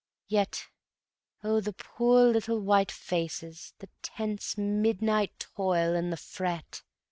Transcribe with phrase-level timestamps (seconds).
[0.27, 0.65] Yet...
[1.43, 6.81] oh, the poor little white faces, The tense midnight toil and the fret